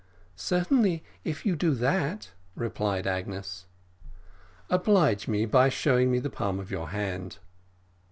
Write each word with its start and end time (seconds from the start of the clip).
"Certainly, 0.35 1.03
if 1.23 1.45
you 1.45 1.55
do 1.55 1.75
that," 1.75 2.31
replied 2.55 3.05
Agnes. 3.05 3.67
"Oblige 4.67 5.27
me, 5.27 5.45
by 5.45 5.69
showing 5.69 6.09
me 6.11 6.17
the 6.17 6.27
palm 6.31 6.59
of 6.59 6.71
your 6.71 6.89
hand." 6.89 7.37